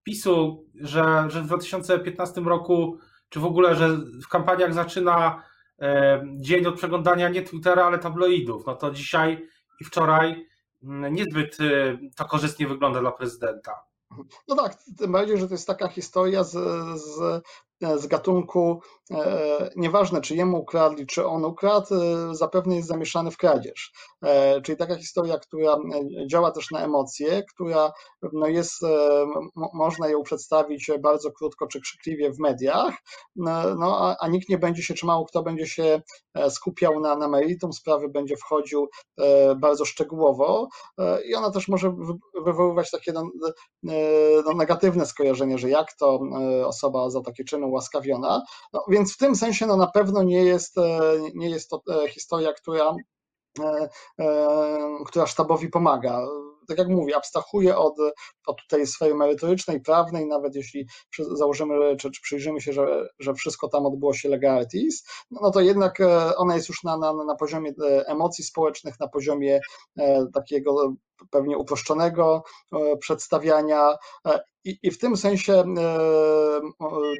PiSu, 0.04 0.66
że, 0.76 1.26
że 1.28 1.42
w 1.42 1.46
2015 1.46 2.42
roku, 2.42 2.98
czy 3.30 3.40
w 3.40 3.46
ogóle, 3.46 3.76
że 3.76 3.90
w 3.98 4.28
kampaniach 4.28 4.74
zaczyna 4.74 5.44
dzień 6.36 6.66
od 6.66 6.76
przeglądania 6.76 7.30
nie 7.30 7.42
Twittera, 7.42 7.86
ale 7.86 8.00
tabloidów. 8.00 8.66
No 8.66 8.76
to 8.76 8.92
dzisiaj 8.92 9.48
i 9.82 9.86
wczoraj 9.86 10.51
niezbyt 10.82 11.60
y, 11.60 12.00
to 12.16 12.26
korzystnie 12.26 12.68
wygląda 12.68 13.00
dla 13.00 13.12
prezydenta. 13.12 13.86
No 14.48 14.56
tak, 14.56 14.78
tym 14.98 15.12
bardziej, 15.12 15.38
że 15.38 15.48
to 15.48 15.54
jest 15.54 15.68
taka 15.68 15.88
historia 15.88 16.44
z, 16.44 16.52
z 17.02 17.42
z 17.82 18.08
gatunku, 18.08 18.82
e, 19.12 19.70
nieważne 19.76 20.22
czy 20.22 20.36
jemu 20.36 20.60
ukradli, 20.60 21.06
czy 21.06 21.26
on 21.26 21.46
ukradł, 21.46 21.96
e, 21.96 22.36
zapewne 22.36 22.76
jest 22.76 22.88
zamieszany 22.88 23.32
w 23.32 23.38
kradzież. 23.38 23.92
E, 24.24 24.62
czyli 24.62 24.78
taka 24.78 24.96
historia, 24.96 25.38
która 25.38 25.78
działa 26.28 26.52
też 26.52 26.72
na 26.72 26.80
emocje, 26.80 27.44
która 27.44 27.92
no 28.34 28.48
jest, 28.48 28.82
można 29.74 30.08
ją 30.08 30.24
przedstawić 30.24 30.92
bardzo 31.00 31.32
krótko 31.32 31.68
czy 31.68 31.82
krzykliwie 31.82 32.32
w 32.32 32.40
mediach, 32.40 32.94
no, 33.36 33.98
a, 34.00 34.16
a 34.20 34.28
nikt 34.28 34.50
nie 34.50 34.58
będzie 34.58 34.84
się, 34.84 34.94
czy 34.94 35.06
mało 35.06 35.26
kto 35.26 35.44
będzie 35.44 35.68
się 35.68 36.02
skupiał 36.50 37.00
na, 37.00 37.16
na 37.16 37.28
meritum 37.28 37.74
sprawy, 37.74 38.10
będzie 38.10 38.38
wchodził 38.38 38.90
bardzo 39.56 39.86
szczegółowo 39.86 40.68
i 41.26 41.36
ona 41.36 41.52
też 41.52 41.68
może 41.68 41.96
wywoływać 42.46 42.92
takie 42.92 43.14
no, 43.14 43.30
no, 44.46 44.54
negatywne 44.54 45.06
skojarzenie, 45.06 45.58
że 45.58 45.70
jak 45.70 45.94
to 45.94 46.20
osoba 46.66 47.10
za 47.10 47.22
takie 47.22 47.44
czyny 47.44 47.68
ułaskawiona. 47.72 48.44
No, 48.74 48.86
więc 48.90 49.14
w 49.14 49.18
tym 49.18 49.36
sensie 49.36 49.66
no, 49.66 49.78
na 49.78 49.88
pewno 49.88 50.24
nie 50.24 50.44
jest, 50.44 50.78
e, 50.78 51.00
nie 51.36 51.50
jest 51.50 51.70
to 51.70 51.82
e, 52.04 52.10
historia, 52.10 52.54
która 52.54 52.96
e, 53.60 53.90
która 55.06 55.28
sztabowi 55.28 55.70
pomaga 55.70 56.22
tak 56.72 56.88
jak 56.88 56.98
mówię, 56.98 57.16
abstrahuję 57.16 57.78
od, 57.78 57.96
od 58.48 58.58
tej 58.70 58.88
swojej 58.88 59.16
merytorycznej, 59.16 59.82
prawnej, 59.82 60.28
nawet 60.28 60.56
jeśli 60.56 60.88
założymy, 61.32 61.96
czy, 61.98 62.12
czy 62.12 62.22
przyjrzymy 62.22 62.62
się, 62.62 62.74
że, 62.74 63.08
że 63.20 63.34
wszystko 63.34 63.68
tam 63.68 63.86
odbyło 63.86 64.14
się 64.14 64.30
legalities, 64.30 65.04
no, 65.32 65.40
no 65.44 65.52
to 65.52 65.62
jednak 65.62 66.02
e, 66.02 66.36
ona 66.36 66.56
jest 66.56 66.70
już 66.70 66.84
na, 66.84 66.98
na, 66.98 67.14
na 67.14 67.36
poziomie 67.36 67.72
e, 67.84 68.08
emocji 68.08 68.44
społecznych, 68.44 69.00
na 69.00 69.08
poziomie 69.08 69.60
e, 69.98 70.26
takiego 70.34 70.94
pewnie 71.30 71.58
uproszczonego 71.58 72.44
przedstawiania 73.00 73.96
i, 74.64 74.80
i 74.84 74.92
w 74.92 74.98
tym 74.98 75.18
sensie 75.18 75.64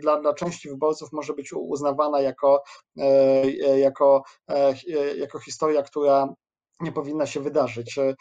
dla, 0.02 0.22
dla 0.22 0.34
części 0.34 0.70
wyborców 0.70 1.12
może 1.12 1.34
być 1.34 1.54
uznawana 1.54 2.22
jako, 2.22 2.64
jako, 3.78 4.24
jako 5.18 5.40
historia, 5.40 5.84
która 5.84 6.34
nie 6.82 6.92
powinna 6.92 7.26
się 7.26 7.40
wydarzyć. 7.40 7.98
E, 7.98 8.16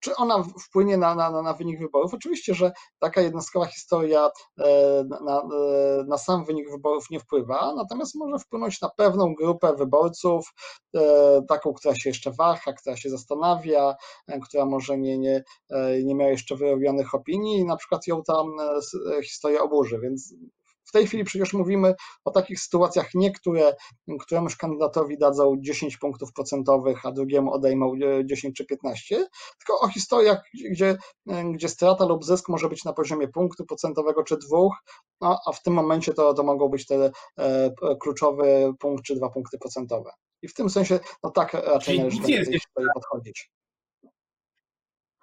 czy 0.00 0.16
ona 0.16 0.44
wpłynie 0.68 0.96
na, 0.96 1.14
na, 1.14 1.42
na 1.42 1.52
wynik 1.52 1.80
wyborów? 1.80 2.14
Oczywiście, 2.14 2.54
że 2.54 2.72
taka 2.98 3.20
jednostkowa 3.20 3.66
historia 3.66 4.30
e, 4.58 5.04
na, 5.24 5.40
e, 5.40 6.04
na, 6.08 6.18
sam 6.18 6.44
wynik 6.44 6.70
wyborów 6.70 7.10
nie 7.10 7.20
wpływa, 7.20 7.74
natomiast 7.76 8.14
może 8.14 8.38
wpłynąć 8.38 8.80
na 8.80 8.88
pewną 8.88 9.34
grupę 9.34 9.74
wyborców, 9.76 10.54
taką, 11.48 11.72
która 11.72 11.94
się 11.94 12.10
jeszcze 12.10 12.32
waha, 12.32 12.72
która 12.72 12.96
się 12.96 13.10
zastanawia, 13.10 13.94
która 14.42 14.64
może 14.64 14.98
nie, 14.98 15.18
nie, 15.18 15.44
nie 16.04 16.14
miała 16.14 16.30
jeszcze 16.30 16.56
wyrobionych 16.56 17.14
opinii 17.14 17.58
i 17.58 17.64
na 17.64 17.76
przykład 17.76 18.06
ją 18.06 18.22
ta 18.22 18.34
historia 19.22 19.62
oburzy, 19.62 19.98
więc 20.02 20.34
w 20.88 20.92
tej 20.92 21.06
chwili 21.06 21.24
przecież 21.24 21.52
mówimy 21.52 21.94
o 22.24 22.30
takich 22.30 22.60
sytuacjach 22.60 23.14
nie, 23.14 23.32
które 23.32 23.76
któremuś 24.20 24.56
kandydatowi 24.56 25.18
dadzą 25.18 25.56
10 25.60 25.96
punktów 25.96 26.32
procentowych, 26.32 27.06
a 27.06 27.12
drugiemu 27.12 27.52
odejmą 27.52 27.92
10 28.24 28.56
czy 28.56 28.64
15, 28.64 29.16
tylko 29.58 29.80
o 29.80 29.88
historiach, 29.88 30.42
gdzie, 30.70 30.96
gdzie 31.54 31.68
strata 31.68 32.04
lub 32.04 32.24
zysk 32.24 32.48
może 32.48 32.68
być 32.68 32.84
na 32.84 32.92
poziomie 32.92 33.28
punktu 33.28 33.66
procentowego 33.66 34.22
czy 34.22 34.36
dwóch, 34.36 34.74
no, 35.20 35.40
a 35.46 35.52
w 35.52 35.62
tym 35.62 35.74
momencie 35.74 36.14
to, 36.14 36.34
to 36.34 36.42
mogą 36.42 36.68
być 36.68 36.86
te 36.86 37.10
e, 37.38 37.70
kluczowy 38.00 38.72
punkt 38.78 39.04
czy 39.04 39.14
dwa 39.14 39.30
punkty 39.30 39.58
procentowe. 39.58 40.10
I 40.42 40.48
w 40.48 40.54
tym 40.54 40.70
sensie, 40.70 41.00
no 41.22 41.30
tak 41.30 41.54
raczej 41.54 41.98
należy 41.98 42.20
do 42.20 42.26
tej 42.26 42.36
historii 42.36 42.90
podchodzić. 42.94 43.50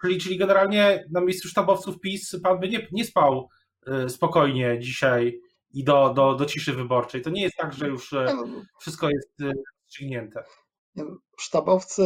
Czyli, 0.01 0.17
czyli 0.17 0.37
generalnie 0.37 1.05
na 1.11 1.21
miejscu 1.21 1.47
sztabowców 1.47 1.99
PiS 1.99 2.35
pan 2.43 2.59
by 2.59 2.69
nie, 2.69 2.87
nie 2.91 3.05
spał 3.05 3.49
e, 3.87 4.09
spokojnie 4.09 4.79
dzisiaj 4.79 5.39
i 5.75 5.83
do, 5.83 6.13
do, 6.13 6.35
do 6.35 6.45
ciszy 6.45 6.73
wyborczej. 6.73 7.21
To 7.21 7.29
nie 7.29 7.41
jest 7.41 7.57
tak, 7.57 7.73
że 7.73 7.87
już 7.87 8.13
e, 8.13 8.25
no. 8.25 8.61
wszystko 8.79 9.09
jest 9.09 9.41
e, 9.41 9.51
ściągnięte. 9.87 10.43
Sztabowcy, 11.39 12.03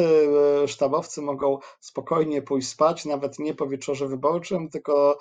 e, 0.63 0.67
sztabowcy 0.67 1.21
mogą 1.21 1.59
spokojnie 1.79 2.41
pójść 2.41 2.67
spać, 2.67 3.05
nawet 3.05 3.39
nie 3.39 3.53
po 3.53 3.67
wieczorze 3.67 4.07
wyborczym, 4.07 4.69
tylko 4.69 5.17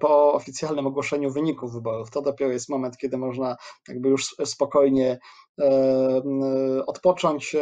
po 0.00 0.34
oficjalnym 0.34 0.86
ogłoszeniu 0.86 1.30
wyników 1.30 1.72
wyborów. 1.72 2.10
To 2.10 2.22
dopiero 2.22 2.52
jest 2.52 2.68
moment, 2.68 2.96
kiedy 2.96 3.18
można 3.18 3.56
jakby 3.88 4.08
już 4.08 4.36
spokojnie 4.44 5.18
odpocząć. 6.86 7.56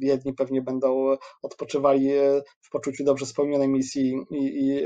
Jedni 0.00 0.34
pewnie 0.34 0.62
będą 0.62 1.16
odpoczywali 1.42 2.10
w 2.60 2.70
poczuciu 2.70 3.04
dobrze 3.04 3.26
spełnionej 3.26 3.68
misji 3.68 4.14
i, 4.30 4.44
i, 4.44 4.82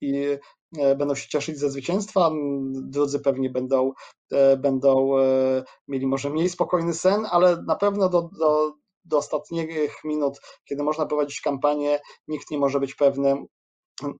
i 0.00 0.38
będą 0.72 1.14
się 1.14 1.28
cieszyć 1.28 1.58
ze 1.58 1.70
zwycięstwa, 1.70 2.30
drudzy 2.72 3.20
pewnie 3.20 3.50
będą, 3.50 3.92
e, 4.32 4.56
będą 4.56 5.18
e, 5.18 5.64
mieli 5.88 6.06
może 6.06 6.30
mniej 6.30 6.48
spokojny 6.48 6.94
sen, 6.94 7.26
ale 7.30 7.62
na 7.62 7.76
pewno 7.76 8.08
do, 8.08 8.30
do, 8.38 8.72
do 9.04 9.18
ostatnich 9.18 10.04
minut, 10.04 10.40
kiedy 10.64 10.82
można 10.82 11.06
prowadzić 11.06 11.40
kampanię, 11.40 12.00
nikt 12.28 12.50
nie 12.50 12.58
może 12.58 12.80
być 12.80 12.94
pewny, 12.94 13.46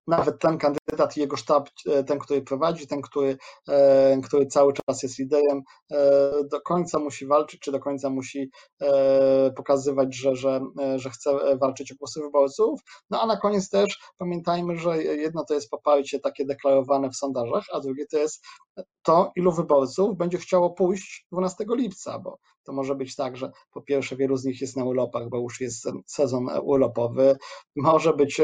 nawet 0.07 0.39
ten 0.39 0.59
kandydat 0.59 1.17
i 1.17 1.21
jego 1.21 1.37
sztab, 1.37 1.69
e, 1.87 2.05
ten, 2.05 2.19
który 2.19 2.43
prowadzi, 2.43 2.87
ten, 2.87 3.03
który, 3.03 3.39
e, 3.69 4.21
który 4.25 4.47
cały 4.47 4.73
czas 4.73 5.03
jest 5.03 5.19
liderem, 5.19 5.63
e, 5.93 6.31
do 6.51 6.61
końca 6.61 6.99
musi 6.99 7.27
walczyć, 7.27 7.61
czy 7.61 7.73
do 7.73 7.81
końca 7.81 8.11
musi 8.11 8.51
pokazywać, 9.57 10.17
że, 10.17 10.37
że, 10.37 10.61
że 10.97 11.11
chce 11.11 11.57
walczyć 11.57 11.93
o 11.93 11.95
głosy 11.95 12.21
wyborców. 12.21 12.81
No 13.11 13.21
a 13.21 13.27
na 13.27 13.37
koniec 13.37 13.71
też 13.71 13.99
pamiętajmy, 14.19 14.77
że 14.77 15.03
jedno 15.03 15.45
to 15.45 15.55
jest 15.55 15.71
poparcie 15.71 16.21
takie 16.21 16.45
deklarowane 16.45 17.11
w 17.11 17.17
sondażach, 17.17 17.65
a 17.73 17.81
drugie 17.81 18.07
to 18.07 18.19
jest 18.19 18.45
to, 19.03 19.33
ilu 19.37 19.53
wyborców 19.53 20.17
będzie 20.17 20.39
chciało 20.39 20.71
pójść 20.71 21.27
12 21.33 21.65
lipca, 21.69 22.19
bo 22.19 22.39
to 22.65 22.73
może 22.73 22.95
być 22.95 23.17
tak, 23.17 23.37
że 23.37 23.51
po 23.73 23.83
pierwsze 23.83 24.17
wielu 24.17 24.37
z 24.37 24.45
nich 24.45 24.61
jest 24.61 24.77
na 24.77 24.85
urlopach, 24.85 25.29
bo 25.29 25.39
już 25.39 25.61
jest 25.61 25.89
sezon 26.07 26.49
urlopowy, 26.63 27.37
może 27.77 28.13
być 28.13 28.41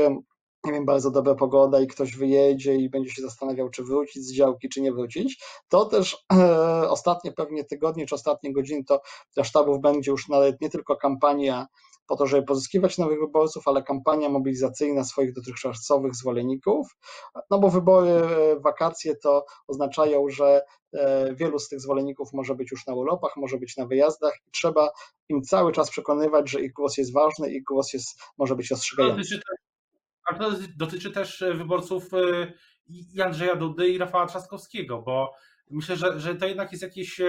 nie 0.65 0.73
wiem, 0.73 0.85
bardzo 0.85 1.11
dobra 1.11 1.35
pogoda 1.35 1.81
i 1.81 1.87
ktoś 1.87 2.17
wyjedzie 2.17 2.75
i 2.77 2.91
będzie 2.91 3.11
się 3.11 3.23
zastanawiał, 3.23 3.71
czy 3.71 3.85
wrócić 3.85 4.23
z 4.23 4.35
działki, 4.35 4.69
czy 4.69 4.81
nie 4.81 4.93
wrócić, 4.93 5.43
to 5.69 5.85
też 5.85 6.25
e, 6.33 6.89
ostatnie 6.89 7.33
pewnie 7.33 7.65
tygodnie, 7.65 8.07
czy 8.07 8.15
ostatnie 8.15 8.53
godziny 8.53 8.85
to 8.85 9.01
dla 9.35 9.45
sztabów 9.45 9.81
będzie 9.81 10.11
już 10.11 10.29
nawet 10.29 10.61
nie 10.61 10.71
tylko 10.71 10.97
kampania 10.97 11.67
po 12.07 12.17
to, 12.17 12.27
żeby 12.27 12.47
pozyskiwać 12.47 12.99
nowych 12.99 13.21
wyborców, 13.21 13.69
ale 13.69 13.83
kampania 13.83 14.29
mobilizacyjna 14.29 15.05
swoich 15.05 15.33
dotychczasowych 15.33 16.15
zwolenników, 16.15 16.97
no 17.51 17.59
bo 17.59 17.69
wybory, 17.69 18.11
e, 18.11 18.61
wakacje 18.61 19.17
to 19.17 19.45
oznaczają, 19.69 20.29
że 20.29 20.63
e, 20.93 21.35
wielu 21.35 21.59
z 21.59 21.69
tych 21.69 21.81
zwolenników 21.81 22.33
może 22.33 22.55
być 22.55 22.71
już 22.71 22.87
na 22.87 22.95
urlopach, 22.95 23.33
może 23.37 23.59
być 23.59 23.77
na 23.77 23.87
wyjazdach 23.87 24.35
i 24.47 24.51
trzeba 24.51 24.91
im 25.29 25.43
cały 25.43 25.73
czas 25.73 25.91
przekonywać, 25.91 26.51
że 26.51 26.61
ich 26.61 26.73
głos 26.73 26.97
jest 26.97 27.13
ważny, 27.13 27.51
ich 27.51 27.65
głos 27.65 27.93
jest, 27.93 28.09
może 28.39 28.57
być 28.57 28.73
ostrzegający. 28.73 29.41
A 30.25 30.35
to 30.35 30.51
dotyczy 30.77 31.11
też 31.11 31.43
e, 31.43 31.55
wyborców 31.55 32.05
i 32.89 33.23
Andrzeja 33.23 33.57
Dudy 33.57 33.89
i 33.89 33.99
Rafała 33.99 34.27
Trzaskowskiego, 34.27 35.03
bo 35.03 35.35
myślę, 35.71 35.97
że, 35.97 36.21
że 36.21 36.35
to 36.35 36.47
jednak 36.47 36.73
jest 36.73 36.83
jakiś, 36.83 37.21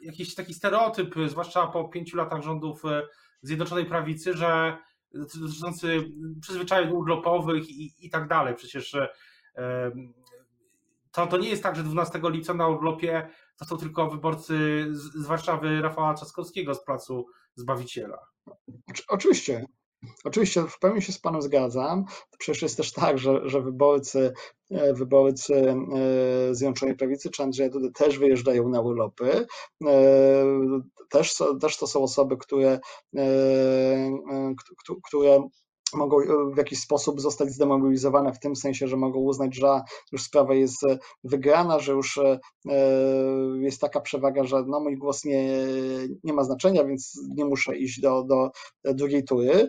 jakiś 0.00 0.34
taki 0.34 0.54
stereotyp, 0.54 1.14
zwłaszcza 1.26 1.66
po 1.66 1.88
pięciu 1.88 2.16
latach 2.16 2.42
rządów 2.42 2.82
Zjednoczonej 3.42 3.86
Prawicy, 3.86 4.34
że 4.34 4.76
dotyczący 5.14 6.04
przyzwyczajeń 6.40 6.92
urlopowych 6.92 7.70
i, 7.70 7.94
i 8.06 8.10
tak 8.10 8.28
dalej. 8.28 8.54
Przecież 8.54 8.96
to, 11.12 11.26
to 11.26 11.38
nie 11.38 11.48
jest 11.48 11.62
tak, 11.62 11.76
że 11.76 11.82
12 11.82 12.20
lipca 12.24 12.54
na 12.54 12.68
urlopie 12.68 13.28
to 13.56 13.64
są 13.64 13.76
tylko 13.76 14.10
wyborcy 14.10 14.86
z, 14.90 15.02
z 15.02 15.26
Warszawy 15.26 15.82
Rafała 15.82 16.14
Trzaskowskiego 16.14 16.74
z 16.74 16.84
Placu 16.84 17.26
Zbawiciela. 17.54 18.18
Oczywiście, 19.08 19.64
Oczywiście 20.24 20.62
w 20.62 20.78
pełni 20.78 21.02
się 21.02 21.12
z 21.12 21.18
Panem 21.18 21.42
zgadzam. 21.42 22.04
Przecież 22.38 22.62
jest 22.62 22.76
też 22.76 22.92
tak, 22.92 23.18
że, 23.18 23.48
że 23.48 23.62
wyborcy, 23.62 24.32
e, 24.70 24.94
wyborcy 24.94 25.54
e, 25.54 26.54
Zjednoczonej 26.54 26.96
Prawicy 26.96 27.30
czy 27.30 27.42
Andrzeja 27.42 27.70
Dudy 27.70 27.92
też 27.92 28.18
wyjeżdżają 28.18 28.68
na 28.68 28.80
urlopy. 28.80 29.46
E, 29.86 30.44
też, 31.10 31.34
też 31.60 31.76
to 31.76 31.86
są 31.86 32.02
osoby, 32.02 32.36
które, 32.36 32.80
które 35.04 35.48
mogą 35.94 36.20
e, 36.20 36.24
w 36.54 36.56
jakiś 36.56 36.80
sposób 36.80 37.20
zostać 37.20 37.50
zdemobilizowane 37.50 38.32
w 38.32 38.38
tym 38.38 38.56
sensie, 38.56 38.88
że 38.88 38.96
mogą 38.96 39.20
uznać, 39.20 39.54
że 39.54 39.80
już 40.12 40.22
sprawa 40.22 40.54
jest 40.54 40.84
e, 40.84 40.98
wygrana, 41.24 41.78
że 41.78 41.92
już 41.92 42.18
e, 42.18 42.38
jest 43.60 43.80
taka 43.80 44.00
przewaga, 44.00 44.44
że 44.44 44.64
no 44.66 44.80
mój 44.80 44.96
głos 44.96 45.24
nie, 45.24 45.54
nie 46.24 46.32
ma 46.32 46.44
znaczenia, 46.44 46.84
więc 46.84 47.20
nie 47.36 47.44
muszę 47.44 47.76
iść 47.76 48.00
do, 48.00 48.24
do 48.24 48.50
drugiej 48.84 49.24
tury. 49.24 49.68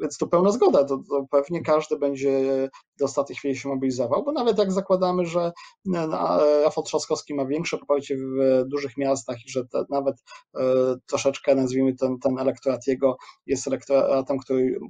Więc 0.00 0.18
tu 0.18 0.28
pełna 0.28 0.50
zgoda, 0.50 0.84
to, 0.84 1.02
to 1.08 1.26
pewnie 1.30 1.62
każdy 1.62 1.98
będzie 1.98 2.68
do 2.98 3.04
ostatniej 3.04 3.36
chwili 3.36 3.56
się 3.56 3.68
mobilizował, 3.68 4.24
bo 4.24 4.32
nawet 4.32 4.58
jak 4.58 4.72
zakładamy, 4.72 5.26
że 5.26 5.52
Rafał 6.64 6.84
Trzaskowski 6.84 7.34
ma 7.34 7.46
większe 7.46 7.78
poparcie 7.78 8.16
w 8.16 8.64
dużych 8.68 8.96
miastach 8.96 9.36
i 9.46 9.50
że 9.50 9.66
te, 9.66 9.84
nawet 9.90 10.16
troszeczkę, 11.06 11.54
nazwijmy 11.54 11.94
ten, 11.94 12.18
ten 12.18 12.38
elektorat 12.38 12.86
jego 12.86 13.16
jest 13.46 13.66
elektoratem, 13.66 14.38
który 14.38 14.80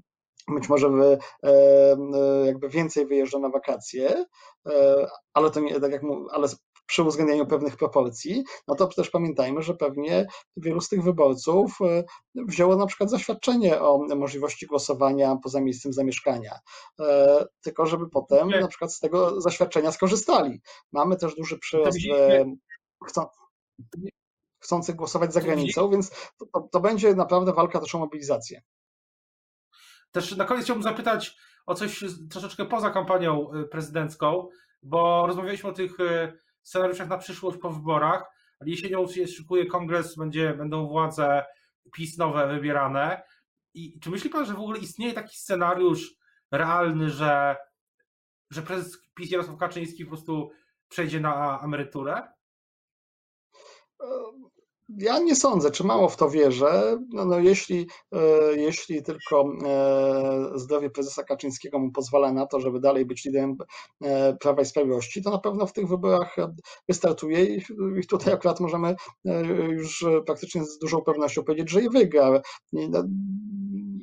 być 0.55 0.69
może 0.69 0.91
wy, 0.91 1.19
e, 1.45 1.49
e, 1.49 2.47
jakby 2.47 2.69
więcej 2.69 3.07
wyjeżdża 3.07 3.39
na 3.39 3.49
wakacje, 3.49 4.25
e, 4.67 5.07
ale 5.35 5.51
to 5.51 5.61
nie, 5.61 5.81
tak 5.81 5.93
jak 5.93 6.03
mówię, 6.03 6.27
ale 6.33 6.49
przy 6.87 7.03
uwzględnieniu 7.03 7.47
pewnych 7.47 7.77
proporcji, 7.77 8.45
no 8.69 8.75
to 8.75 8.87
też 8.87 9.11
pamiętajmy, 9.11 9.63
że 9.63 9.75
pewnie 9.75 10.27
wielu 10.57 10.81
z 10.81 10.89
tych 10.89 11.03
wyborców 11.03 11.79
wzięło 12.35 12.77
na 12.77 12.87
przykład 12.87 13.11
zaświadczenie 13.11 13.81
o 13.81 14.07
możliwości 14.17 14.67
głosowania 14.67 15.37
poza 15.43 15.61
miejscem 15.61 15.93
zamieszkania, 15.93 16.59
tylko 17.63 17.87
żeby 17.87 18.09
potem 18.09 18.49
na 18.51 18.69
przykład 18.69 18.95
z 18.95 19.01
tego 19.01 19.41
zaświadczenia 19.41 19.93
skorzystali. 19.93 20.61
Mamy 20.93 21.17
też 21.17 21.35
duży 21.35 21.59
przyrost 21.59 21.99
chcą, 23.07 23.27
chcących 24.61 24.97
głosować 24.97 25.33
za 25.33 25.41
granicą, 25.41 25.91
więc 25.91 26.11
to, 26.53 26.69
to 26.73 26.81
będzie 26.81 27.15
naprawdę 27.15 27.53
walka 27.53 27.81
też 27.81 27.95
o 27.95 27.99
mobilizację. 27.99 28.63
Też 30.13 30.37
na 30.37 30.45
koniec 30.45 30.65
chciałbym 30.65 30.83
zapytać 30.83 31.37
o 31.67 31.75
coś 31.75 32.05
troszeczkę 32.31 32.65
poza 32.65 32.91
kampanią 32.91 33.55
y, 33.55 33.69
prezydencką, 33.69 34.49
bo 34.83 35.27
rozmawialiśmy 35.27 35.71
o 35.71 35.73
tych 35.73 36.01
y, 36.01 36.33
scenariuszach 36.63 37.09
na 37.09 37.19
przyszłość 37.19 37.59
po 37.59 37.71
wyborach, 37.71 38.25
jesienią 38.67 39.09
się 39.09 39.27
szykuje 39.27 39.67
kongres, 39.67 40.17
będzie, 40.17 40.55
będą 40.55 40.89
władze 40.89 41.45
PiS 41.93 42.19
nowe 42.19 42.49
wybierane. 42.49 43.23
I 43.75 44.01
czy 44.01 44.11
myśli 44.11 44.31
pan, 44.31 44.47
że 44.47 44.55
w 44.55 44.61
ogóle 44.61 44.79
istnieje 44.79 45.13
taki 45.13 45.37
scenariusz 45.37 46.15
realny, 46.51 47.11
że, 47.11 47.57
że 48.51 48.63
prezes 48.63 48.99
PiS 49.15 49.31
Jarosław 49.31 49.59
Kaczyński 49.59 50.05
po 50.05 50.11
prostu 50.11 50.51
przejdzie 50.89 51.21
na 51.21 51.61
emeryturę? 51.65 52.29
Ja 54.99 55.19
nie 55.19 55.37
sądzę, 55.37 55.71
czy 55.71 55.85
mało 55.85 56.09
w 56.09 56.17
to 56.17 56.31
wierzę. 56.31 56.99
No, 57.09 57.25
no 57.25 57.39
jeśli, 57.39 57.87
e, 58.13 58.21
jeśli 58.57 59.03
tylko 59.03 59.53
e, 59.67 60.59
zdrowie 60.59 60.91
prezesa 60.91 61.25
Kaczyńskiego 61.25 61.79
mu 61.79 61.93
pozwala 61.93 62.33
na 62.33 62.47
to, 62.47 62.61
żeby 62.61 62.81
dalej 62.81 63.07
być 63.07 63.25
liderem 63.25 63.57
e, 64.03 64.37
Prawa 64.37 64.63
i 64.63 64.65
Sprawiedliwości, 64.65 65.23
to 65.23 65.31
na 65.31 65.39
pewno 65.39 65.67
w 65.67 65.73
tych 65.73 65.89
wyborach 65.89 66.37
wystartuje 66.89 67.45
i 67.45 67.63
tutaj 68.09 68.35
akurat 68.35 68.61
możemy 68.61 68.95
już 69.71 70.05
praktycznie 70.27 70.65
z 70.65 70.79
dużą 70.79 71.01
pewnością 71.01 71.43
powiedzieć, 71.43 71.71
że 71.71 71.83
i 71.83 71.91
wygra. 71.91 72.41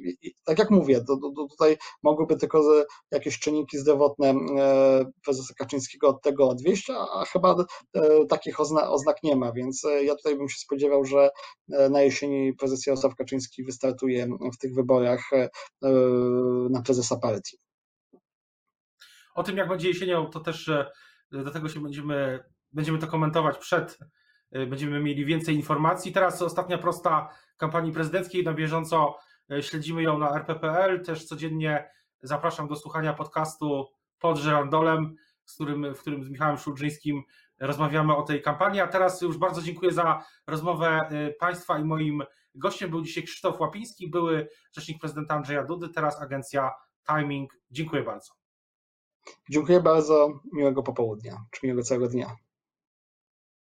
No, 0.07 0.31
tak 0.43 0.59
jak 0.59 0.71
mówię, 0.71 1.01
to 1.03 1.17
tutaj 1.49 1.77
mogłyby 2.03 2.35
tylko 2.35 2.85
jakieś 3.11 3.39
czynniki 3.39 3.77
zdrowotne 3.77 4.29
e, 4.29 5.05
prezesa 5.25 5.53
Kaczyńskiego 5.57 6.07
od 6.07 6.21
tego 6.21 6.49
odwieść, 6.49 6.89
a 6.89 7.25
chyba 7.25 7.55
e, 7.93 8.25
takich 8.25 8.59
ozna, 8.59 8.89
oznak 8.89 9.23
nie 9.23 9.35
ma, 9.35 9.51
więc 9.51 9.85
e, 9.85 10.03
ja 10.03 10.15
tutaj 10.15 10.37
bym 10.37 10.49
się 10.49 10.59
spodziewał, 10.59 11.05
że 11.05 11.29
na 11.89 12.01
jesieni 12.01 12.53
prezes 12.53 12.85
Jarosław 12.85 13.15
Kaczyński 13.15 13.63
wystartuje 13.63 14.27
w 14.53 14.57
tych 14.57 14.73
wyborach 14.73 15.29
na 16.69 16.81
prezesa 16.81 17.17
partii. 17.17 17.57
O 19.35 19.43
tym, 19.43 19.57
jak 19.57 19.69
będzie 19.69 19.87
jesienią, 19.87 20.29
to 20.29 20.39
też 20.39 20.71
do 21.31 21.51
tego 21.51 21.69
się 21.69 21.79
będziemy, 21.79 22.43
będziemy 22.71 22.99
to 22.99 23.07
komentować 23.07 23.57
przed, 23.57 23.97
będziemy 24.51 24.99
mieli 24.99 25.25
więcej 25.25 25.55
informacji. 25.55 26.11
Teraz 26.11 26.41
ostatnia 26.41 26.77
prosta 26.77 27.29
kampanii 27.57 27.91
prezydenckiej 27.91 28.43
na 28.43 28.53
bieżąco 28.53 29.15
śledzimy 29.61 30.03
ją 30.03 30.17
na 30.17 30.29
rp.pl. 30.35 31.03
Też 31.03 31.25
codziennie 31.25 31.89
zapraszam 32.21 32.67
do 32.67 32.75
słuchania 32.75 33.13
podcastu 33.13 33.87
pod 34.19 34.37
żerandolem, 34.37 35.15
z 35.45 35.53
którym, 35.53 35.95
w 35.95 35.99
którym 35.99 36.23
z 36.23 36.29
Michałem 36.29 36.57
Szulżyńskim 36.57 37.23
rozmawiamy 37.59 38.15
o 38.15 38.23
tej 38.23 38.41
kampanii. 38.41 38.81
A 38.81 38.87
teraz 38.87 39.21
już 39.21 39.37
bardzo 39.37 39.61
dziękuję 39.61 39.91
za 39.91 40.23
rozmowę 40.47 40.87
e, 40.87 41.33
Państwa 41.33 41.79
i 41.79 41.83
moim 41.83 42.23
gościem 42.55 42.89
był 42.89 43.01
dzisiaj 43.01 43.23
Krzysztof 43.23 43.59
Łapiński, 43.59 44.09
były 44.09 44.49
rzecznik 44.71 44.99
prezydenta 44.99 45.35
Andrzeja 45.35 45.63
Dudy, 45.63 45.89
teraz 45.89 46.21
agencja 46.21 46.71
Timing. 47.07 47.53
Dziękuję 47.71 48.03
bardzo. 48.03 48.33
Dziękuję 49.49 49.81
bardzo, 49.81 50.39
miłego 50.53 50.83
popołudnia, 50.83 51.37
czy 51.51 51.59
miłego 51.65 51.83
całego 51.83 52.07
dnia. 52.07 52.35